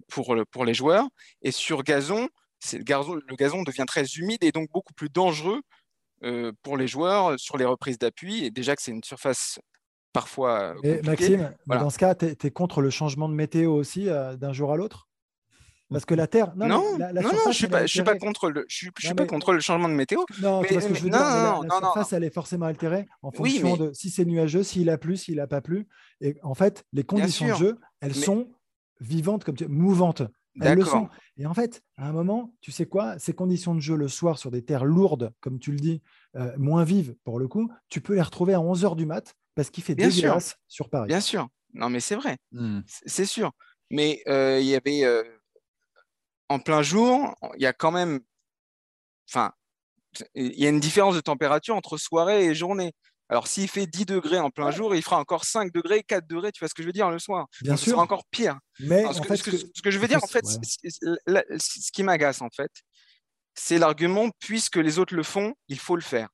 [0.08, 1.08] pour, pour les joueurs.
[1.42, 2.28] Et sur gazon,
[2.74, 5.62] le gazon, le gazon devient très humide et donc beaucoup plus dangereux
[6.24, 8.46] euh, pour les joueurs sur les reprises d'appui.
[8.46, 9.60] Et déjà que c'est une surface
[10.14, 10.76] parfois.
[11.04, 14.72] Maxime, dans ce cas, tu es, contre le changement de météo aussi euh, d'un jour
[14.72, 15.09] à l'autre?
[15.92, 16.54] Parce que la Terre.
[16.56, 18.90] Non, non, non, non je ne suis, pas, je suis pas contre le, je suis,
[18.98, 20.20] je suis pas contre le changement de météo.
[20.42, 21.20] Non, mais, ce que je veux dire.
[21.20, 24.98] Non, la, surface, elle est forcément altérée en fonction de si c'est nuageux, s'il a
[24.98, 25.88] plu, s'il a pas plu.
[26.22, 28.52] Et en fait, les conditions de jeu, elles sont
[29.00, 29.68] vivantes, comme tu...
[29.68, 30.24] mouvantes.
[30.62, 31.10] Elles le sont.
[31.38, 34.38] Et en fait, à un moment, tu sais quoi Ces conditions de jeu le soir
[34.38, 36.02] sur des terres lourdes, comme tu le dis,
[36.36, 39.70] euh, moins vives pour le coup, tu peux les retrouver à 11h du mat parce
[39.70, 41.08] qu'il fait Bien dégueulasse sur Paris.
[41.08, 41.48] Bien sûr.
[41.74, 42.38] Non, mais c'est vrai.
[42.52, 42.82] Hmm.
[42.88, 43.52] C'est sûr.
[43.90, 45.06] Mais euh, il y avait.
[45.06, 45.24] Euh,
[46.50, 48.20] en plein jour, il y a quand même,
[49.30, 49.52] enfin,
[50.34, 52.94] il y a une différence de température entre soirée et journée.
[53.30, 56.52] Alors, s'il fait 10 degrés en plein jour, il fera encore 5 degrés, 4 degrés,
[56.52, 57.46] tu vois ce que je veux dire, le soir.
[57.62, 57.86] Bien sûr.
[57.86, 58.58] Ce sera encore pire.
[58.80, 62.72] Mais ce, que, je veux dire, en fait, ce qui m'agace, en fait,
[63.54, 66.30] c'est l'argument, puisque les autres le font, il faut le faire.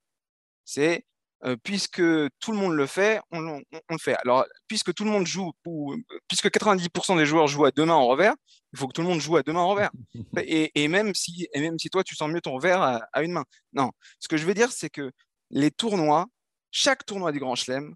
[0.63, 1.05] C'est
[1.43, 2.01] euh, puisque
[2.39, 4.15] tout le monde le fait, on, le fait.
[4.23, 5.95] Alors, puisque tout le monde joue, ou,
[6.27, 8.33] puisque 90% des joueurs jouent à deux mains en revers,
[8.73, 9.91] il faut que tout le monde joue à deux mains en revers.
[10.47, 13.43] Et, même, si, et même si toi, tu sens mieux ton revers à, une main.
[13.73, 15.11] Non, ce que je veux dire, c'est que
[15.51, 16.25] les tournois,
[16.71, 17.93] chaque tournoi du Grand Chelem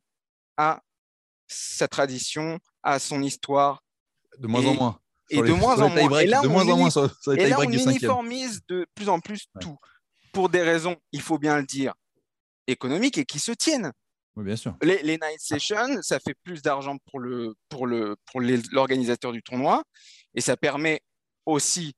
[0.57, 0.81] a
[1.47, 3.83] sa tradition, a son histoire.
[4.37, 4.99] De moins en moins.
[5.31, 6.19] Et de moins en moins.
[6.19, 9.77] Et là, on uniformise de plus en plus tout.
[10.31, 11.93] Pour des raisons, il faut bien le dire,
[12.71, 13.91] économiques et qui se tiennent.
[14.35, 14.75] Oui, bien sûr.
[14.81, 19.41] Les, les night sessions, ça fait plus d'argent pour le pour le pour l'organisateur du
[19.41, 19.83] tournoi
[20.33, 21.01] et ça permet
[21.45, 21.93] aussi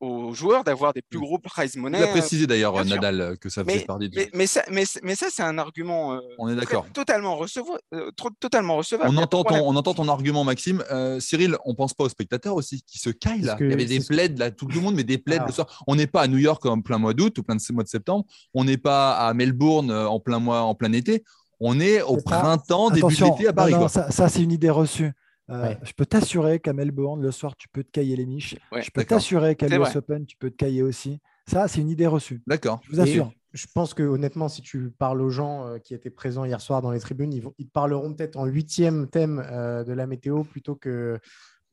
[0.00, 1.98] aux joueurs d'avoir des plus gros prize money.
[1.98, 4.26] Il a précisé d'ailleurs Nadal que ça faisait partie de...
[4.34, 8.10] mais, ça, mais, mais ça c'est un argument euh, on est d'accord totalement recevable, euh,
[8.40, 9.10] totalement recevable.
[9.12, 10.82] On entend ton, on entend ton argument Maxime.
[10.90, 13.56] Euh, Cyril, on pense pas aux spectateurs aussi qui se caillent là.
[13.60, 15.84] Il y avait des plaids là, tout le monde mais des plaids le soir.
[15.86, 17.88] On n'est pas à New York en plein mois d'août ou plein de mois de
[17.88, 18.24] septembre.
[18.54, 21.24] On n'est pas à Melbourne en plein mois en plein été.
[21.60, 23.74] On est au printemps, début d'été à Paris.
[23.88, 25.12] ça, ça c'est une idée reçue.
[25.50, 28.56] Euh, je peux t'assurer qu'à Melbourne, le soir, tu peux te cailler les miches.
[28.72, 31.20] je peux t'assurer qu'à l'US Open, tu peux te cailler aussi.
[31.46, 32.42] Ça, c'est une idée reçue.
[32.46, 32.80] D'accord.
[32.84, 33.32] Je vous assure.
[33.52, 36.82] je pense que honnêtement, si tu parles aux gens euh, qui étaient présents hier soir
[36.82, 41.18] dans les tribunes, ils, parleront peut-être en huitième thème euh, de la météo plutôt que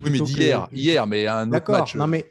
[0.03, 1.95] Oui, mais d'hier, hier, mais un autre match.
[1.95, 2.29] Non, mais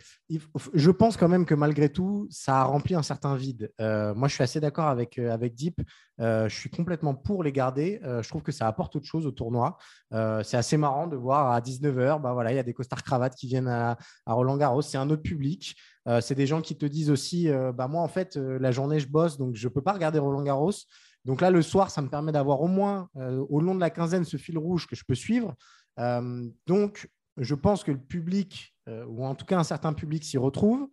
[0.75, 3.73] je pense quand même que malgré tout, ça a rempli un certain vide.
[3.79, 5.81] moi, je suis assez d'accord avec, avec Deep.
[6.19, 8.01] je suis complètement pour les garder.
[8.03, 9.79] je trouve que ça apporte autre chose au tournoi.
[10.13, 13.35] c'est assez marrant de voir à 19h, bah voilà, il y a des costards cravates
[13.35, 14.83] qui viennent à, à Roland Garros.
[14.83, 15.77] C'est un autre public.
[16.21, 19.39] c'est des gens qui te disent aussi, bah moi, en fait, la journée, je bosse,
[19.39, 20.73] donc je ne peux pas regarder Roland Garros.
[21.25, 24.25] Donc là, le soir, ça me permet d'avoir au moins au long de la quinzaine
[24.25, 25.55] ce fil rouge que je peux suivre.
[26.67, 30.39] donc, je pense que le public, euh, ou en tout cas un certain public, s'y
[30.39, 30.89] retrouve.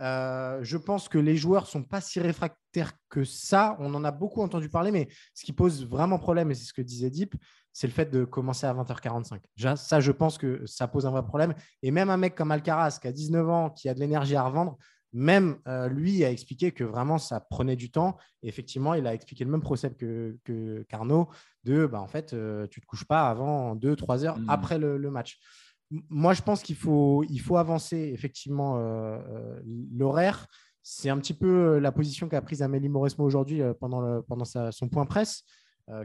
[0.00, 3.76] Euh, je pense que les joueurs ne sont pas si réfractaires que ça.
[3.80, 6.72] On en a beaucoup entendu parler, mais ce qui pose vraiment problème, et c'est ce
[6.72, 7.34] que disait Deep,
[7.72, 9.40] c'est le fait de commencer à 20h45.
[9.56, 11.54] Déjà, ça, je pense que ça pose un vrai problème.
[11.82, 14.42] Et même un mec comme Alcaraz, qui a 19 ans, qui a de l'énergie à
[14.42, 14.76] revendre,
[15.12, 18.16] même euh, lui a expliqué que vraiment ça prenait du temps.
[18.42, 21.28] Et effectivement, il a expliqué le même procès que, que Carnot
[21.64, 24.50] de bah, en fait, tu ne te couches pas avant 2-3 heures mmh.
[24.50, 25.40] après le match
[25.90, 27.24] moi, je pense qu'il faut,
[27.56, 29.60] avancer effectivement euh, euh,
[29.92, 30.46] l'horaire.
[30.82, 34.22] C'est un petit peu euh, la position qu'a prise Amélie Mauresmo aujourd'hui pendant,
[34.70, 35.44] son point presse,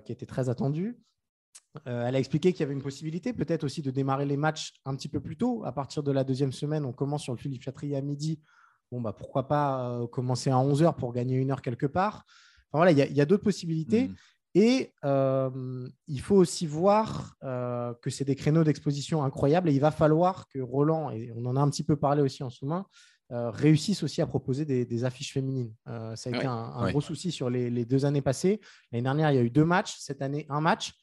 [0.05, 0.97] qui était très attendu.
[1.85, 4.95] elle a expliqué qu'il y avait une possibilité peut-être aussi de démarrer les matchs un
[4.95, 5.63] petit peu plus tôt.
[5.65, 8.39] À partir de la deuxième semaine, on commence sur le Philippe Chatrier à midi.
[8.91, 12.23] Bon, bah, pourquoi pas commencer à 11h pour gagner une heure quelque part.
[12.71, 14.07] voilà, il y a, d'autres possibilités.
[14.07, 14.15] Mmh.
[14.55, 19.79] Et euh, il faut aussi voir euh, que c'est des créneaux d'exposition incroyables et il
[19.79, 22.85] va falloir que Roland, et on en a un petit peu parlé aussi en sous-main,
[23.31, 25.73] euh, réussisse aussi à proposer des, affiches féminines.
[25.87, 28.61] ça a été un, gros souci sur les, deux années passées.
[28.91, 29.95] L'année dernière, il y a eu deux matchs.
[29.97, 30.93] Cette année, un match.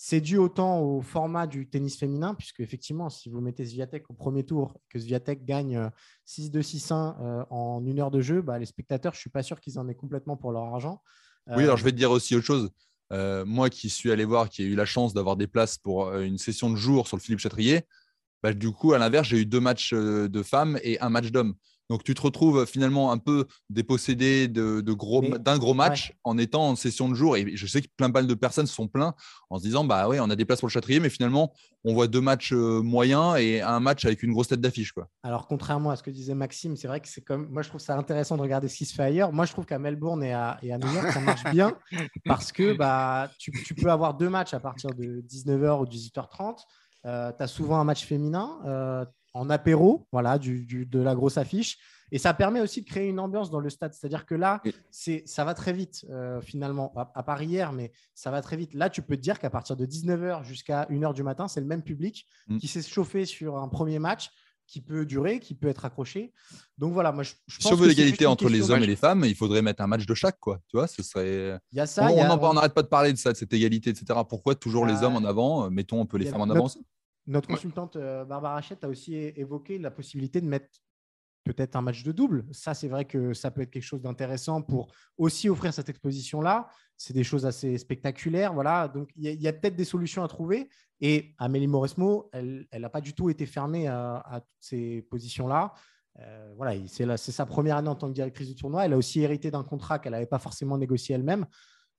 [0.00, 4.12] C'est dû autant au format du tennis féminin, puisque effectivement, si vous mettez Sviatek au
[4.12, 5.90] premier tour, que Sviatek gagne
[6.24, 9.58] 6-2, 6-1 en une heure de jeu, bah, les spectateurs, je ne suis pas sûr
[9.58, 11.02] qu'ils en aient complètement pour leur argent.
[11.48, 12.70] Oui, alors je vais te dire aussi autre chose.
[13.12, 16.08] Euh, moi qui suis allé voir, qui ai eu la chance d'avoir des places pour
[16.08, 17.82] euh, une session de jour sur le Philippe Chatrier,
[18.42, 21.30] bah, du coup, à l'inverse, j'ai eu deux matchs euh, de femmes et un match
[21.30, 21.54] d'hommes.
[21.88, 26.68] Donc tu te retrouves finalement un peu dépossédé de, gros, d'un gros match en étant
[26.68, 27.36] en session de jour.
[27.36, 29.14] Et je sais que plein de personnes sont plaints
[29.50, 31.52] en se disant bah ouais, on a des places pour le Châtrier, mais finalement
[31.84, 34.92] on voit deux matchs euh, moyens et un match avec une grosse tête d'affiche.
[34.92, 35.08] Quoi.
[35.22, 37.80] Alors contrairement à ce que disait Maxime, c'est vrai que c'est comme moi je trouve
[37.80, 39.32] ça intéressant de regarder ce qui se fait ailleurs.
[39.32, 41.76] Moi je trouve qu'à Melbourne et à, New York ça marche bien
[42.24, 46.58] parce que bah, tu, peux avoir deux matchs à partir de 19h ou 18h30.
[47.06, 48.58] Euh, tu as souvent un match féminin.
[48.66, 51.78] Euh, en apéro, voilà, du, de la grosse affiche.
[52.10, 53.92] Et ça permet aussi de créer une ambiance dans le stade.
[53.92, 58.30] C'est-à-dire que là, c'est, ça va très vite, euh, finalement, à, part hier, mais ça
[58.30, 58.72] va très vite.
[58.74, 61.66] Là, tu peux te dire qu'à partir de 19h jusqu'à 1h du matin, c'est le
[61.66, 62.58] même public mm.
[62.58, 64.30] qui s'est chauffé sur un premier match
[64.66, 66.32] qui peut durer, qui peut être accroché.
[66.76, 69.24] Donc voilà, moi je, pense Si on veut l'égalité entre les hommes et les femmes,
[69.24, 70.60] il faudrait mettre un match de chaque, quoi.
[70.68, 71.58] Tu vois, ce serait.
[71.72, 72.06] Il y a ça.
[72.10, 74.20] On n'arrête pas de parler de ça, de cette égalité, etc.
[74.28, 75.70] Pourquoi toujours les hommes en avant?
[75.70, 76.68] Mettons un peu les femmes en avant
[77.28, 80.68] notre consultante euh, Barbara Rachette a aussi évoqué la possibilité de mettre
[81.44, 82.44] peut-être un match de double.
[82.52, 86.68] Ça, c'est vrai que ça peut être quelque chose d'intéressant pour aussi offrir cette exposition-là.
[86.96, 88.52] C'est des choses assez spectaculaires.
[88.52, 88.88] Voilà.
[88.88, 90.68] Donc, il y a, peut-être des solutions à trouver.
[91.00, 95.72] Et Amélie Mauresmo, elle n'a pas du tout été fermée à, toutes ces positions-là.
[96.18, 98.84] Euh, voilà, c'est sa première année en tant que directrice du tournoi.
[98.84, 101.46] Elle a aussi hérité d'un contrat qu'elle n'avait pas forcément négocié elle-même.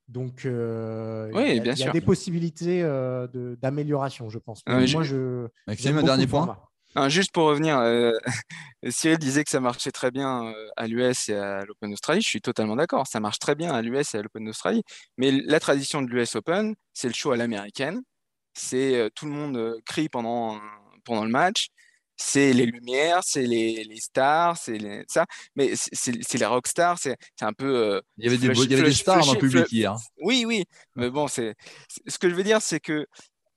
[0.10, 3.28] Donc, euh, il y a, des possibilités euh,
[3.62, 4.64] d'amélioration, je pense.
[4.66, 5.48] moi, je.
[5.68, 6.58] Maxime, un dernier point.
[7.10, 8.14] juste pour revenir, euh,
[8.90, 12.22] Cyril disait que ça marchait très bien à l'US et à l'Open d'Australie.
[12.22, 13.06] Je suis totalement d'accord.
[13.06, 14.82] Ça marche très bien à l'US et à l'Open d'Australie.
[15.18, 18.02] Mais la tradition de l'US Open, c'est le show à l'américaine.
[18.56, 20.60] C'est tout le monde crie pendant,
[21.06, 21.68] pendant le match
[22.22, 24.78] c'est les lumières, c'est les, les, stars, c'est
[25.08, 27.78] ça, mais c'est les rockstars, c'est un peu.
[27.78, 29.96] Euh, il y avait des, il y avait des stars dans le public hier.
[30.18, 31.56] Oui, oui, mais bon, c'est
[32.08, 33.08] ce que je veux dire, c'est que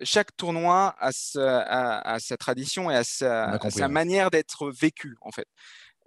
[0.03, 1.61] chaque tournoi a sa,
[2.01, 5.47] a, sa tradition et a sa, sa manière d'être vécu, en fait.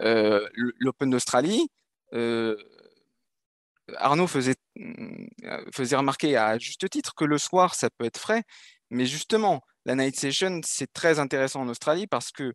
[0.01, 0.47] Euh,
[0.79, 1.67] L'Open d'Australie,
[2.13, 2.55] euh,
[3.97, 4.55] Arnaud faisait,
[5.73, 8.43] faisait remarquer à juste titre que le soir, ça peut être frais,
[8.89, 12.53] mais justement, la night session, c'est très intéressant en Australie parce que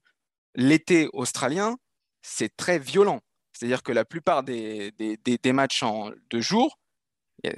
[0.54, 1.76] l'été australien,
[2.22, 3.20] c'est très violent.
[3.52, 6.78] C'est-à-dire que la plupart des, des, matchs en deux jours,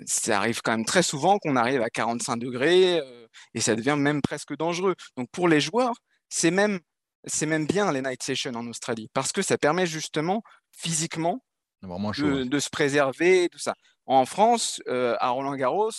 [0.06, 3.96] ça arrive quand même très souvent qu'on arrive à 45 degrés euh, et ça devient
[3.98, 4.94] même presque dangereux.
[5.16, 5.94] Donc pour les joueurs,
[6.28, 6.80] c'est même,
[7.24, 11.42] c'est même bien les night sessions en Australie parce que ça permet justement physiquement
[11.82, 13.74] de, se préserver, tout ça.
[14.06, 15.90] En France, euh, à Roland Garros,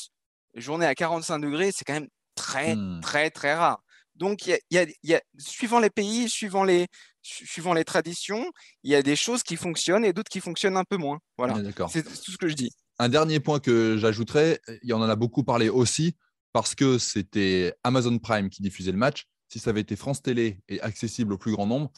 [0.56, 3.02] journée à 45 degrés, c'est quand même très, mmh.
[3.02, 3.84] très, très rare.
[4.16, 6.88] Donc, il y a, y a, suivant les pays, suivant les,
[7.24, 8.46] suivant les traditions,
[8.84, 11.20] il y a des choses qui fonctionnent et d'autres qui fonctionnent un peu moins.
[11.38, 11.56] Voilà,
[11.90, 12.72] c'est tout ce que je dis.
[13.00, 16.16] Un dernier point que j'ajouterais, il y en a beaucoup parlé aussi,
[16.52, 20.60] parce que c'était Amazon Prime qui diffusait le match, si ça avait été France Télé
[20.70, 21.92] et accessible au plus grand nombre,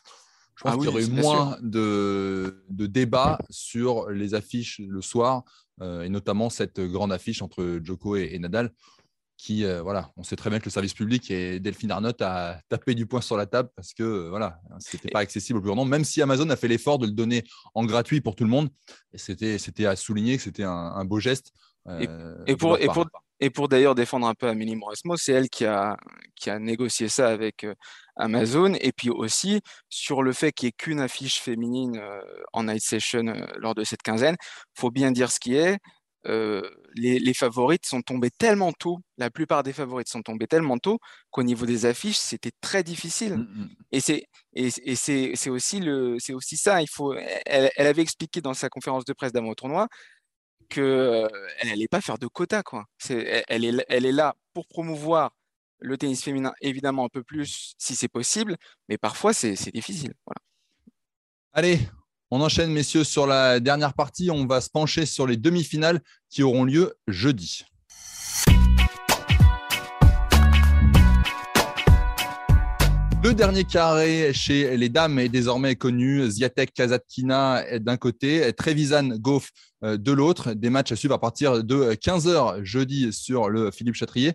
[0.56, 5.02] je pense Ah qu'il y aurait eu moins de, de débats sur les affiches le
[5.02, 5.43] soir,
[5.82, 8.71] euh, et notamment cette grande affiche entre Djoko et, et Nadal,
[9.38, 12.60] qui, euh, voilà, on sait très bien que le service public et Delphine Arnott a
[12.69, 15.67] tapé du poing sur la table parce que, euh, voilà, c'était pas accessible au plus
[15.67, 17.43] grand nombre, même si Amazon a fait l'effort de le donner
[17.74, 18.69] en gratuit pour tout le monde.
[19.13, 21.52] Et c'était, c'était à souligner que c'était un, un beau geste.
[22.08, 23.06] euh, Et pour, et pour,
[23.41, 25.98] et pour d'ailleurs défendre un peu Amélie Mauresmo, c'est elle qui a,
[26.36, 27.76] qui a négocié ça avec euh,
[28.15, 28.74] Amazon.
[28.80, 32.02] Et puis aussi sur le fait qu'il n'y ait qu'une affiche féminine
[32.54, 33.26] en night session
[33.58, 34.38] lors de cette quinzaine,
[34.74, 35.78] faut bien dire ce qui est.
[36.28, 36.62] euh,
[36.94, 41.00] les, les favorites sont tombées tellement tôt, la plupart des favorites sont tombées tellement tôt
[41.32, 43.36] qu'au niveau des affiches, c'était très difficile.
[43.38, 43.70] Mm, mm.
[43.92, 46.82] Et c'est et, et c'est c'est aussi le c'est aussi ça.
[46.82, 47.14] Il faut.
[47.46, 49.88] Elle, elle avait expliqué dans sa conférence de presse d'avant au tournoi
[50.70, 51.28] que euh,
[51.64, 52.86] n'allait pas faire de quota quoi.
[52.98, 55.32] C'est elle, elle est elle est là pour promouvoir
[55.80, 58.58] le tennis féminin évidemment un peu plus si c'est possible,
[58.90, 60.14] mais parfois c'est c'est difficile.
[60.26, 60.42] Voilà.
[61.54, 61.80] Allez,
[62.32, 64.32] on enchaîne, messieurs, sur la dernière partie.
[64.32, 67.66] On va se pencher sur les demi-finales qui auront lieu jeudi.
[73.26, 76.30] Le dernier carré chez les dames est désormais connu.
[76.30, 79.50] Ziatek Kazatkina d'un côté, Trevisan Goff
[79.84, 80.54] euh, de l'autre.
[80.54, 84.34] Des matchs à suivre à partir de 15h jeudi sur le Philippe Chatrier.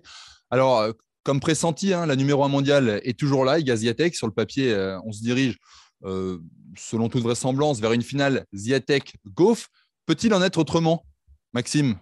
[0.50, 4.16] Alors, euh, comme pressenti, hein, la numéro 1 mondiale est toujours là, Iga Ziatek.
[4.16, 5.59] Sur le papier, euh, on se dirige,
[6.02, 9.68] selon toute vraisemblance, vers une finale Ziatek-Goff.
[10.06, 11.04] Peut-il en être autrement,
[11.52, 11.98] Maxime?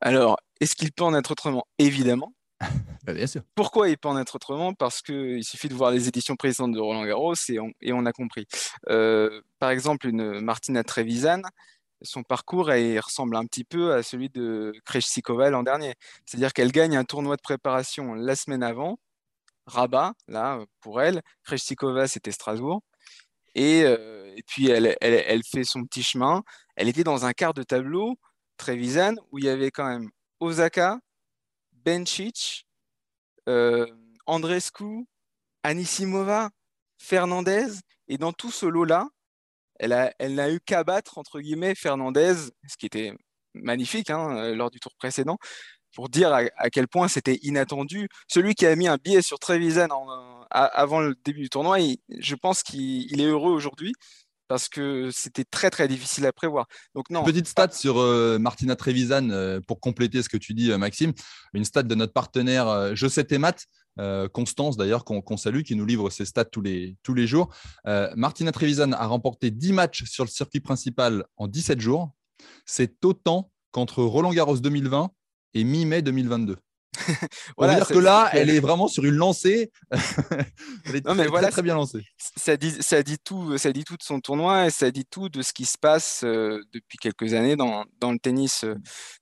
[0.00, 1.64] Alors, est-ce qu'il peut en être autrement?
[1.78, 2.34] Évidemment.
[3.04, 3.42] Bah, Bien sûr.
[3.56, 4.74] Pourquoi il peut en être autrement?
[4.74, 8.06] Parce qu'il suffit de voir les éditions précédentes de Roland Garros et on, et on
[8.06, 8.46] a compris.
[8.90, 11.42] Euh, par exemple, une Martina Trevisan,
[12.02, 15.94] son parcours elle, ressemble un petit peu à celui de Krejcikova l'an dernier.
[16.26, 18.98] C'est-à-dire qu'elle gagne un tournoi de préparation la semaine avant,
[19.66, 21.22] Rabat, là, pour elle.
[21.44, 22.82] Krejcikova, c'était Strasbourg.
[23.54, 26.42] Et, euh, et puis, elle, fait son petit chemin.
[26.76, 28.16] Elle était dans un quart de tableau,
[28.56, 30.10] Trevisan, où il y avait quand même
[30.40, 30.98] Osaka,
[31.72, 32.66] Bencic,
[33.48, 33.86] euh,
[34.26, 35.06] Andrescu,
[35.62, 36.50] Anisimova,
[36.98, 37.80] Fernandez.
[38.08, 39.08] Et dans tout ce lot-là,
[39.78, 42.34] elle n'a eu qu'à battre, entre guillemets, Fernandez,
[42.68, 43.12] ce qui était
[43.54, 45.38] magnifique hein, euh, lors du tour précédent,
[45.94, 48.08] pour dire à, quel point c'était inattendu.
[48.28, 49.88] Celui qui a mis un billet sur Trevisan
[50.50, 51.78] avant le début du tournoi,
[52.18, 53.92] je pense qu'il il est heureux aujourd'hui
[54.52, 56.66] parce que c'était très très difficile à prévoir.
[56.94, 60.70] Donc non, Petite stat sur euh, Martina Trevisan euh, pour compléter ce que tu dis,
[60.70, 61.14] euh, Maxime.
[61.54, 63.38] Une stat de notre partenaire Je sais tes
[64.32, 67.48] Constance d'ailleurs, qu'on salue, qui nous livre ses stats tous les, tous les jours.
[68.14, 72.10] Martina Trevisan a remporté 10 matchs sur le circuit principal en 17 jours.
[72.66, 75.10] C'est autant qu'entre Roland Garros 2020
[75.54, 76.56] et mi-mai 2022.
[77.06, 77.14] Pour
[77.56, 79.72] Voilà, dire que là, elle est vraiment sur une lancée.
[80.84, 82.04] elle est Non, mais très, voilà, très, très bien lancée.
[82.36, 85.28] ça dit, ça dit tout, ça dit tout de son tournoi et ça dit tout
[85.28, 88.74] de ce qui se passe euh, depuis quelques années dans, dans le tennis, euh,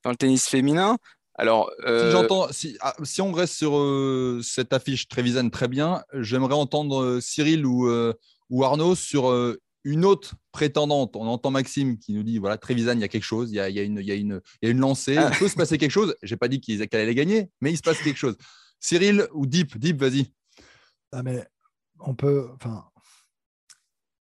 [0.02, 0.98] dans le tennis féminin.
[1.36, 3.72] Alors, Si euh, j'entends, si, ah, si on reste sur
[4.42, 7.88] cette affiche Trevisan très bien, j'aimerais entendre Cyril ou,
[8.50, 9.32] ou Arnaud sur
[9.84, 11.16] une autre prétendante.
[11.16, 13.60] On entend Maxime qui nous dit voilà, Trevisan, il y a quelque chose, il y
[13.60, 15.30] a, il y a une, il y a une, il y a une lancée, Ah.
[15.32, 16.14] il peut se passer quelque chose.
[16.22, 18.36] J'ai pas dit qu'elle allait gagner, mais il se passe quelque chose.
[18.78, 19.78] Cyril ou Deep?
[19.78, 20.32] Deep, vas-y.
[21.12, 21.46] Ah, mais
[21.98, 22.84] on peut, enfin,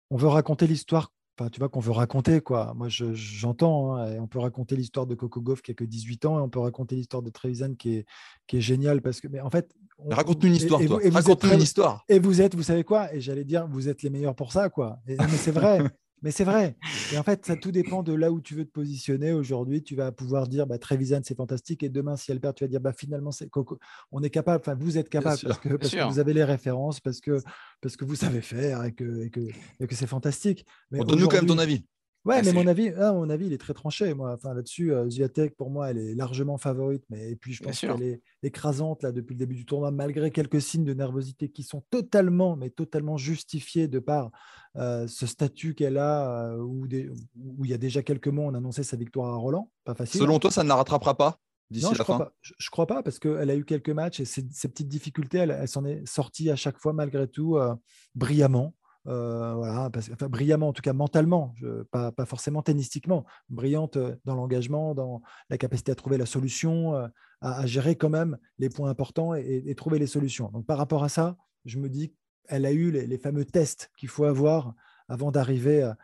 [0.10, 2.74] on veut raconter l'histoire, enfin, tu vois, qu'on veut raconter, quoi.
[2.76, 5.84] Moi, je- j'entends, hein, et on peut raconter l'histoire de Coco Gauff qui a que
[5.86, 8.06] 18 ans, et on peut raconter l'histoire de Trevisan qui est,
[8.48, 9.74] qui est géniale, parce que, mais en fait.
[9.98, 12.04] on- Raconte-nous une histoire, et Raconte-nous très- une histoire.
[12.10, 13.14] Et vous êtes, vous savez quoi?
[13.14, 15.00] Et j'allais dire, vous êtes les meilleurs pour ça, quoi.
[15.08, 15.80] Et- mais c'est vrai.
[16.22, 16.76] mais c'est vrai.
[17.14, 19.32] Et en fait, ça tout dépend de là où tu veux te positionner.
[19.32, 21.84] Aujourd'hui, tu vas pouvoir dire, bah, Trevisan, c'est fantastique.
[21.84, 23.80] Et demain, si elle perd, tu vas dire, bah, finalement, c'est Coco.
[24.12, 24.62] On est capable.
[24.62, 26.10] Enfin, vous êtes capable parce, que, parce que sûr.
[26.10, 27.42] vous avez les références, parce que,
[27.82, 29.42] parce que vous savez faire et que, et que,
[29.80, 30.66] et que c'est fantastique.
[30.92, 31.86] Mais Bon, Donne-nous quand même ton avis.
[32.26, 34.14] Ouais, Ah, mais mon avis, ah, mon avis, il est très tranché.
[34.14, 37.04] Moi, enfin là-dessus, euh, Zviatek, pour moi, elle est largement favorite.
[37.10, 40.30] Mais et puis, je pense qu'elle est écrasante là depuis le début du tournoi, malgré
[40.30, 44.32] quelques signes de nervosité qui sont totalement, mais totalement justifiés de par
[44.76, 48.46] euh, ce statut qu'elle a, euh, où, des- où il y a déjà quelques mois,
[48.46, 49.72] on annonçait sa victoire à Roland.
[49.86, 50.20] Pas facile.
[50.20, 50.40] Selon hein.
[50.40, 51.40] toi, ça ne la rattrapera pas
[51.72, 52.26] d'ici la je crois fin?
[52.26, 52.34] pas.
[52.42, 55.38] Je, je crois pas parce qu'elle a eu quelques matchs et ces, ces petites difficultés,
[55.38, 57.76] elle, elle s'en est sortie à chaque fois malgré tout euh,
[58.16, 58.74] brillamment.
[59.08, 63.26] Euh, voilà, parce, que- enfin, brillamment en tout cas mentalement, je- pas, pas forcément tennistiquement,
[63.50, 67.08] brillante euh, dans l'engagement, dans la capacité à trouver la solution, euh,
[67.42, 70.50] à, à gérer quand même les points importants et, trouver les solutions.
[70.52, 72.14] Donc par rapport à ça, je me dis
[72.48, 74.74] qu'elle a eu les, les fameux tests qu'il faut avoir
[75.08, 75.98] avant d'arriver à,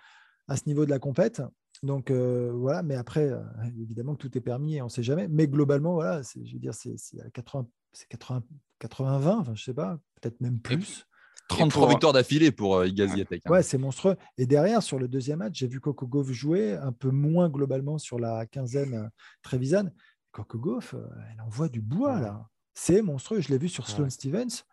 [0.48, 1.42] à ce niveau de la compète.
[1.84, 3.30] Donc voilà, mais après,
[3.78, 5.28] évidemment que tout est permis et on ne sait jamais.
[5.28, 6.96] Mais globalement, voilà, je veux dire, c'est
[7.34, 7.68] 80,
[8.10, 8.44] 80,
[8.80, 11.06] 80-20, enfin, je sais pas, peut-être même plus.
[11.48, 13.50] 33 victoires d'affilée pour euh, Igaz hein.
[13.50, 14.16] Ouais, c'est monstrueux.
[14.38, 17.98] Et derrière, sur le deuxième match, j'ai vu Coco Gauff jouer un peu moins globalement
[17.98, 19.08] sur la quinzaine euh,
[19.44, 19.90] Trevisan.
[20.32, 22.48] Coco Gauff, euh, elle envoie du bois là.
[22.74, 23.42] C'est monstrueux.
[23.42, 24.64] Je l'ai vu sur Sloane Stevens.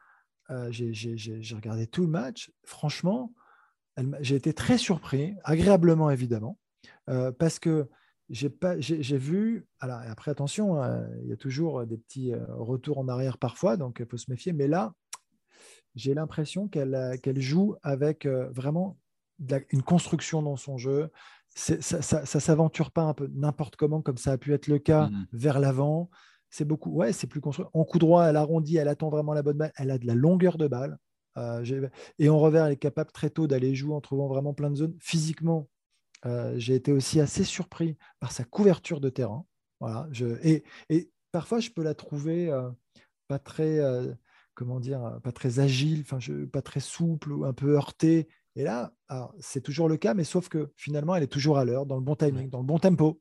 [0.70, 2.50] j'ai regardé tout le match.
[2.64, 3.32] Franchement,
[4.20, 6.58] j'ai été très surpris, agréablement évidemment,
[7.38, 7.88] parce que
[8.28, 9.68] j'ai vu.
[9.78, 10.82] Alors après, attention,
[11.22, 14.52] il y a toujours des petits retours en arrière parfois, donc il faut se méfier.
[14.52, 14.94] Mais là,
[15.94, 18.98] j'ai l'impression qu'elle euh, joue avec euh, vraiment
[19.70, 21.10] une construction dans son jeu.
[21.54, 25.08] Ça ne s'aventure pas un peu n'importe comment, comme ça a pu être le cas
[25.08, 26.10] mmh vers l'avant.
[26.48, 27.66] C'est beaucoup, ouais, c'est plus construit.
[27.72, 29.72] En coup droit, elle arrondit, elle attend vraiment la bonne balle.
[29.76, 30.96] Elle a de la longueur de balle.
[31.38, 34.70] Euh, et en revers, elle est capable très tôt d'aller jouer en trouvant vraiment plein
[34.70, 34.96] de zones.
[35.00, 35.68] Physiquement,
[36.54, 39.44] j'ai été aussi assez surpris par sa couverture de terrain.
[39.80, 42.52] Voilà, je, et, et parfois, je peux la trouver
[43.26, 43.80] pas très
[44.54, 46.18] comment dire, pas très agile, enfin,
[46.52, 48.28] pas très souple ou un peu heurté.
[48.56, 48.92] Et là,
[49.40, 52.02] c'est toujours le cas, mais sauf que finalement, elle est toujours à l'heure, dans le
[52.02, 53.20] bon timing, dans le bon tempo.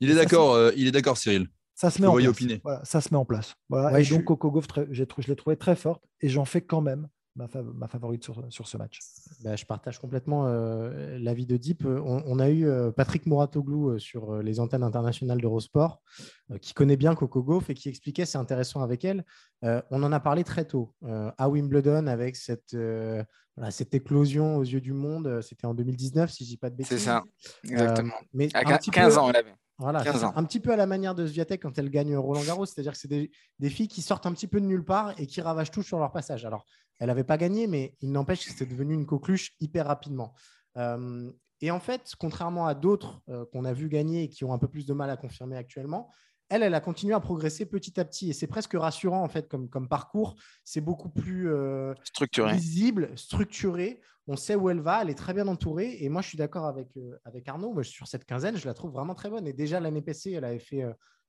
[0.00, 1.48] Il est d'accord, euh, il est d'accord, Cyril.
[1.74, 2.60] Ça se met en place.
[2.62, 3.54] Voilà, ça se met en place.
[3.68, 4.00] Voilà.
[4.00, 7.88] et donc, Coco Gauff, je l'ai trouvé très forte et j'en fais quand même ma,
[7.88, 9.00] favorite sur, sur, ce match.
[9.42, 11.84] Bah, je partage complètement euh, l'avis de Deep.
[11.86, 16.02] On, a eu euh, Patrick Mouratoglou euh, sur les antennes internationales d'Eurosport,
[16.60, 19.24] qui connaît bien Coco Gauff et qui expliquait, c'est intéressant avec elle.
[19.62, 22.76] on en a parlé très tôt à Wimbledon avec cette,
[23.70, 25.40] cette éclosion aux yeux du monde.
[25.42, 26.98] C'était en 2019, si je dis pas de bêtises.
[26.98, 27.22] C'est ça,
[27.64, 28.14] exactement.
[28.34, 29.54] mais à 15 ans, elle avait.
[29.78, 30.04] Voilà,
[30.36, 32.98] un petit peu à la manière de Sviatek quand elle gagne Roland Garros, c'est-à-dire que
[32.98, 35.70] c'est des, des, filles qui sortent un petit peu de nulle part et qui ravagent
[35.70, 36.44] tout sur leur passage.
[36.44, 36.64] Alors,
[37.00, 40.34] elle n'avait pas gagné, mais il n'empêche que c'était devenu une coqueluche hyper rapidement.
[40.76, 44.52] Euh, et en fait, contrairement à d'autres euh, qu'on a vu gagner et qui ont
[44.52, 46.10] un peu plus de mal à confirmer actuellement,
[46.52, 48.30] elle, elle a continué à progresser petit à petit.
[48.30, 50.34] Et c'est presque rassurant, en fait, comme, comme parcours.
[50.64, 52.52] C'est beaucoup plus euh, structuré.
[52.52, 54.00] visible, structuré.
[54.28, 55.96] On sait où elle va, elle est très bien entourée.
[56.00, 56.88] Et moi, je suis d'accord avec,
[57.24, 57.82] avec Arnaud.
[57.82, 59.46] sur cette quinzaine, je la trouve vraiment très bonne.
[59.46, 60.84] Et déjà, l'année passée, elle avait fait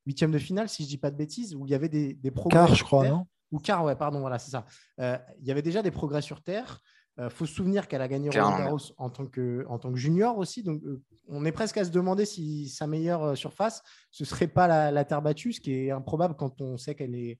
[0.06, 2.14] huitième de finale, si je ne dis pas de bêtises, où il y avait des,
[2.14, 2.76] des progrès.
[2.76, 3.26] je crois, non?
[3.52, 4.66] Ou car, ouais, pardon, voilà, c'est ça.
[5.00, 6.80] Euh, il y avait déjà des progrès sur Terre.
[7.18, 9.92] Il euh, faut se souvenir qu'elle a gagné Roland Garros en tant, que, en tant
[9.92, 10.64] que junior aussi.
[10.64, 14.92] Donc, euh, on est presque à se demander si sa meilleure surface, ce serait pas
[14.92, 17.40] la, terre battue, ce qui est improbable quand on sait qu'elle est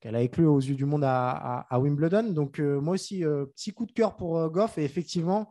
[0.00, 2.24] qu'elle a éclos aux yeux du monde à, Wimbledon.
[2.34, 3.24] Donc, moi aussi,
[3.54, 4.76] petit coup de cœur pour Goff.
[4.76, 5.50] Et effectivement,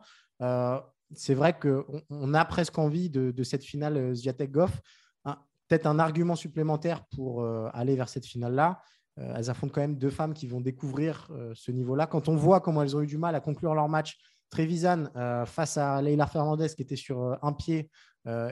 [1.12, 4.80] c'est vrai qu'on on a presque envie de, cette finale Zviatek-Goff.
[5.24, 8.80] Peut-être un argument supplémentaire pour aller vers cette finale-là.
[9.18, 12.06] Euh, elles affrontent quand même deux femmes qui vont découvrir euh, ce niveau-là.
[12.06, 14.18] Quand on voit comment elles ont eu du mal à conclure leur match,
[14.50, 17.90] Trevisan euh, face à Leila Fernandez qui était sur un pied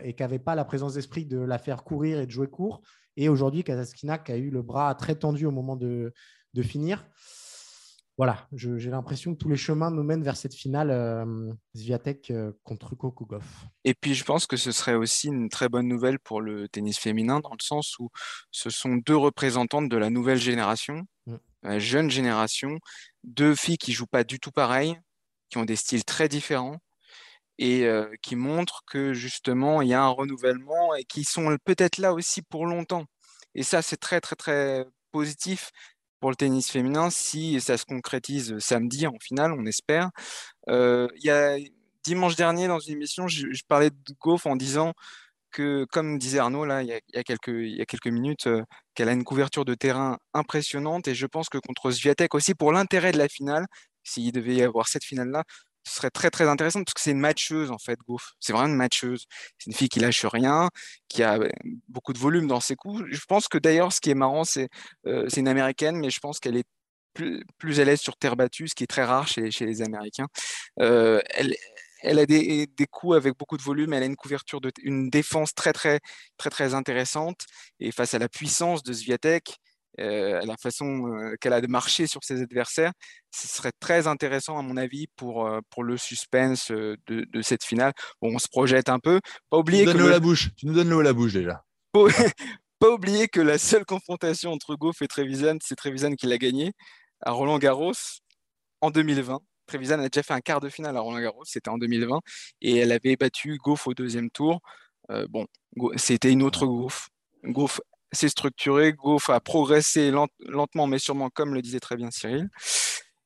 [0.04, 2.82] et qui n'avait pas la présence d'esprit de la faire courir et de jouer court.
[3.16, 6.12] Et aujourd'hui, Kazaskina qui a eu le bras très tendu au moment de
[6.60, 7.06] finir
[8.18, 12.52] voilà, j'ai l'impression que tous les chemins nous mènent vers cette finale euh, Zviatek euh,
[12.62, 13.42] contre Kokogov.
[13.84, 16.98] Et puis je pense que ce serait aussi une très bonne nouvelle pour le tennis
[16.98, 18.10] féminin dans le sens où
[18.50, 21.36] ce sont deux représentantes de la nouvelle génération, mm.
[21.62, 22.78] la jeune génération,
[23.24, 25.00] deux filles qui jouent pas du tout pareil,
[25.48, 26.78] qui ont des styles très différents
[27.56, 31.96] et euh, qui montrent que justement il y a un renouvellement et qui sont peut-être
[31.96, 33.06] là aussi pour longtemps.
[33.54, 35.70] Et ça c'est très très très positif
[36.22, 40.10] pour le tennis féminin si ça se concrétise samedi en finale, on espère.
[40.68, 41.56] Euh, il y a
[42.04, 44.92] dimanche dernier dans une émission, je, parlais de Goff en disant
[45.50, 48.62] que, comme disait Arnaud là, il y a, quelques, minutes, euh,
[48.94, 52.70] qu'elle a une couverture de terrain impressionnante et je pense que contre Sviatek aussi pour
[52.70, 53.66] l'intérêt de la finale,
[54.04, 57.10] s'il devait y avoir cette finale là, ce serait très très intéressant parce que c'est
[57.10, 58.32] une matcheuse en fait, Goff.
[58.40, 59.26] C'est vraiment une matcheuse.
[59.58, 60.68] C'est une fille qui lâche rien,
[61.08, 61.48] qui a euh,
[61.88, 63.02] beaucoup de volume dans ses coups.
[63.10, 64.68] Je pense que d'ailleurs, ce qui est marrant, c'est
[65.06, 66.66] euh, c'est une américaine, mais je pense qu'elle est
[67.14, 69.82] plus, plus à l'aise sur terre battue, ce qui est très rare chez, chez les
[69.82, 70.28] Américains.
[70.80, 71.54] Euh, elle,
[72.02, 75.08] elle a des, des, coups avec beaucoup de volume, elle a une couverture, de, une
[75.10, 76.00] défense très très
[76.36, 77.46] très très intéressante.
[77.80, 79.58] Et face à la puissance de Sviatek,
[80.00, 82.92] euh, la façon euh, qu'elle a de marcher sur ses adversaires,
[83.30, 87.64] ce serait très intéressant à mon avis pour, euh, pour le suspense de, de cette
[87.64, 87.92] finale.
[88.20, 89.20] Bon, on se projette un peu.
[89.50, 90.50] Pas oublier tu, que la bouche.
[90.56, 91.62] tu nous donnes l'eau à la bouche déjà.
[92.78, 96.72] Pas, oublier que la seule confrontation entre Goff et Trevisan, c'est Trevisan qui l'a gagné
[97.20, 97.92] à Roland Garros
[98.80, 99.40] en 2020.
[99.66, 102.18] Trevisan a déjà fait un quart de finale à Roland Garros, c'était en 2020,
[102.60, 104.60] et elle avait battu Goff au deuxième tour.
[105.28, 105.46] bon,
[105.94, 107.08] c'était une autre Goff.
[107.44, 107.80] Goff
[108.12, 108.92] c'est structuré.
[108.92, 112.48] Goff a progressé lentement mais sûrement, comme le disait très bien Cyril.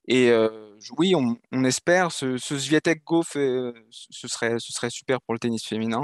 [0.08, 0.32] Et
[0.96, 2.12] oui, on, espère.
[2.12, 6.02] Ce, ce Sviatek Goff, ce serait, ce serait super pour le tennis féminin.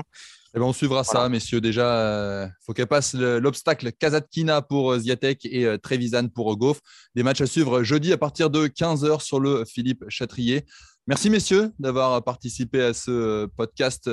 [0.54, 1.62] Eh ben, on suivra ça, messieurs.
[1.62, 6.54] Déjà, il euh, faut qu'elle passe l'obstacle Kazatkina pour euh, Ziatek et euh, Trevisan pour
[6.58, 6.80] Goff.
[7.14, 10.66] Des matchs à suivre jeudi à partir de 15h sur le Philippe Chatrier.
[11.06, 14.10] Merci, messieurs, d'avoir participé à ce podcast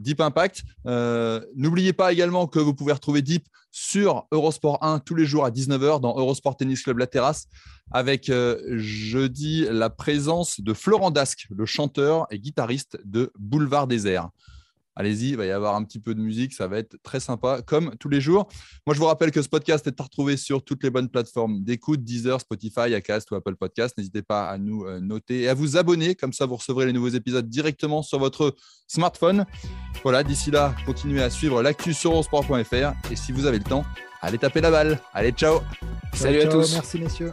[0.00, 0.62] Deep Impact.
[1.54, 5.50] N'oubliez pas également que vous pouvez retrouver Deep sur Eurosport 1 tous les jours à
[5.50, 7.46] 19h dans Eurosport Tennis Club La Terrasse
[7.92, 8.30] avec
[8.76, 14.30] jeudi la présence de Florent Dasque, le chanteur et guitariste de Boulevard Désert.
[14.96, 17.62] Allez-y, il va y avoir un petit peu de musique, ça va être très sympa,
[17.62, 18.48] comme tous les jours.
[18.86, 21.62] Moi, je vous rappelle que ce podcast est à retrouver sur toutes les bonnes plateformes
[21.62, 23.96] d'écoute, Deezer, Spotify, Acast ou Apple Podcast.
[23.96, 26.92] N'hésitez pas à nous euh, noter et à vous abonner, comme ça vous recevrez les
[26.92, 28.54] nouveaux épisodes directement sur votre
[28.86, 29.46] smartphone.
[30.02, 33.84] Voilà, d'ici là, continuez à suivre l'actu sur eurosport.fr et si vous avez le temps,
[34.20, 35.00] allez taper la balle.
[35.12, 35.60] Allez, ciao.
[36.14, 36.74] Salut à tous.
[36.74, 37.32] Merci messieurs.